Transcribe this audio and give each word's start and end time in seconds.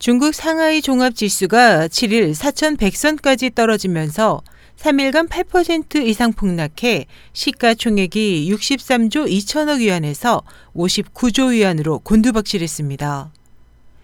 중국 0.00 0.34
상하이 0.34 0.80
종합지수가 0.80 1.88
7일 1.88 2.32
4,100선까지 2.32 3.54
떨어지면서 3.54 4.40
3일간 4.78 5.28
8% 5.28 6.06
이상 6.06 6.32
폭락해 6.32 7.04
시가총액이 7.34 8.50
63조 8.50 9.30
2천억 9.30 9.80
위안에서 9.80 10.40
59조 10.74 11.50
위안으로 11.50 11.98
곤두박질했습니다. 11.98 13.30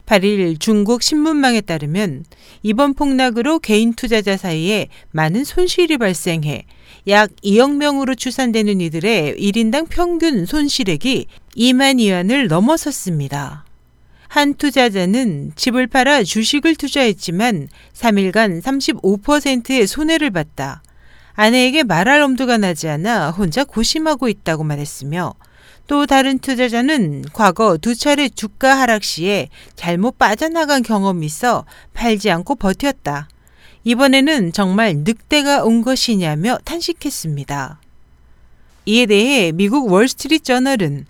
8일 0.04 0.60
중국 0.60 1.02
신문망에 1.02 1.62
따르면 1.62 2.26
이번 2.62 2.92
폭락으로 2.92 3.58
개인 3.58 3.94
투자자 3.94 4.36
사이에 4.36 4.88
많은 5.12 5.44
손실이 5.44 5.96
발생해 5.96 6.66
약 7.08 7.30
2억 7.42 7.74
명으로 7.74 8.16
추산되는 8.16 8.82
이들의 8.82 9.36
1인당 9.38 9.88
평균 9.88 10.44
손실액이 10.44 11.26
2만 11.56 12.00
위안을 12.00 12.48
넘어섰습니다. 12.48 13.65
한 14.28 14.54
투자자는 14.54 15.52
집을 15.56 15.86
팔아 15.86 16.22
주식을 16.24 16.76
투자했지만 16.76 17.68
3일간 17.94 18.62
35%의 18.62 19.86
손해를 19.86 20.30
봤다. 20.30 20.82
아내에게 21.34 21.82
말할 21.82 22.22
엄두가 22.22 22.58
나지 22.58 22.88
않아 22.88 23.30
혼자 23.30 23.64
고심하고 23.64 24.28
있다고 24.28 24.64
말했으며 24.64 25.34
또 25.86 26.06
다른 26.06 26.38
투자자는 26.38 27.26
과거 27.32 27.76
두 27.76 27.94
차례 27.94 28.28
주가 28.28 28.78
하락 28.78 29.04
시에 29.04 29.48
잘못 29.76 30.18
빠져나간 30.18 30.82
경험이 30.82 31.26
있어 31.26 31.64
팔지 31.94 32.30
않고 32.30 32.56
버텼다. 32.56 33.28
이번에는 33.84 34.52
정말 34.52 34.96
늑대가 34.96 35.62
온 35.62 35.82
것이냐며 35.82 36.58
탄식했습니다. 36.64 37.80
이에 38.86 39.06
대해 39.06 39.52
미국 39.52 39.92
월스트리트 39.92 40.42
저널은 40.42 41.06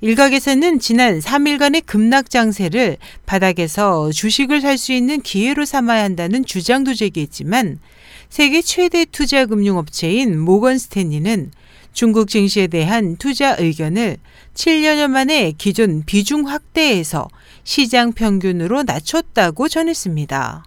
일각에서는 0.00 0.78
지난 0.78 1.18
3일간의 1.18 1.84
급락 1.84 2.30
장세를 2.30 2.98
바닥에서 3.26 4.12
주식을 4.12 4.60
살 4.60 4.78
수 4.78 4.92
있는 4.92 5.20
기회로 5.20 5.64
삼아야 5.64 6.04
한다는 6.04 6.44
주장도 6.44 6.94
제기했지만 6.94 7.80
세계 8.28 8.62
최대 8.62 9.04
투자 9.04 9.44
금융업체인 9.46 10.38
모건 10.38 10.78
스탠리는 10.78 11.50
중국 11.92 12.28
증시에 12.28 12.68
대한 12.68 13.16
투자 13.16 13.56
의견을 13.58 14.18
7년여 14.54 15.08
만에 15.08 15.52
기존 15.58 16.04
비중 16.04 16.46
확대에서 16.46 17.26
시장 17.64 18.12
평균으로 18.12 18.84
낮췄다고 18.84 19.68
전했습니다. 19.68 20.64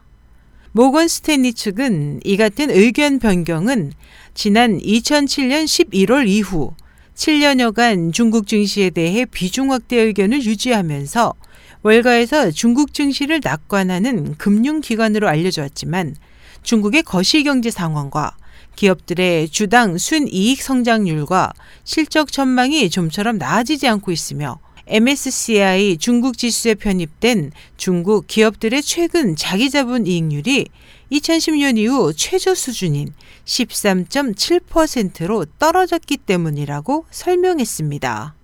모건 0.73 1.07
스탠리 1.07 1.53
측은 1.53 2.19
이 2.25 2.35
같은 2.35 2.69
의견 2.69 3.19
변경은 3.19 3.93
지난 4.33 4.77
2007년 4.77 5.63
11월 5.63 6.27
이후 6.27 6.73
7년여간 7.21 8.13
중국 8.13 8.47
증시에 8.47 8.89
대해 8.89 9.25
비중 9.25 9.71
확대 9.71 9.95
의견을 9.97 10.43
유지하면서 10.43 11.35
월가에서 11.83 12.49
중국 12.49 12.95
증시를 12.95 13.41
낙관하는 13.43 14.37
금융기관으로 14.39 15.27
알려져 15.27 15.61
왔지만 15.61 16.15
중국의 16.63 17.03
거시경제 17.03 17.69
상황과 17.69 18.35
기업들의 18.75 19.49
주당 19.49 19.99
순이익 19.99 20.63
성장률과 20.63 21.53
실적 21.83 22.31
전망이 22.31 22.89
좀처럼 22.89 23.37
나아지지 23.37 23.87
않고 23.87 24.11
있으며 24.11 24.57
MSCI 24.87 25.97
중국 25.97 26.37
지수에 26.37 26.75
편입된 26.75 27.51
중국 27.77 28.27
기업들의 28.27 28.81
최근 28.81 29.35
자기자본 29.35 30.07
이익률이 30.07 30.67
2010년 31.11 31.77
이후 31.77 32.13
최저 32.15 32.55
수준인 32.55 33.13
13.7%로 33.45 35.45
떨어졌기 35.59 36.17
때문이라고 36.17 37.05
설명했습니다. 37.11 38.35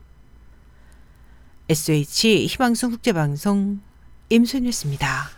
SH 1.69 2.45
희망성 2.45 2.91
국제방송 2.91 3.79
임소이었습니다 4.29 5.36